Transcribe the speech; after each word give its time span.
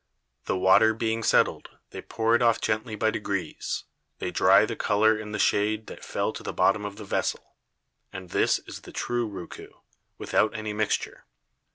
The 0.45 0.57
Water 0.57 0.95
being 0.95 1.21
settled, 1.21 1.77
they 1.91 2.01
pour 2.01 2.33
it 2.33 2.41
off 2.41 2.59
gently 2.59 2.95
by 2.95 3.11
degrees, 3.11 3.83
they 4.17 4.31
dry 4.31 4.65
the 4.65 4.75
Colour 4.75 5.15
in 5.15 5.31
the 5.31 5.37
Shade 5.37 5.85
that 5.85 6.03
fell 6.03 6.33
to 6.33 6.41
the 6.41 6.51
bottom 6.51 6.85
of 6.85 6.95
the 6.95 7.05
Vessel; 7.05 7.53
and 8.11 8.31
this 8.31 8.57
is 8.65 8.81
the 8.81 8.91
true 8.91 9.27
Roucou, 9.27 9.69
without 10.17 10.55
any 10.55 10.73
Mixture. 10.73 11.27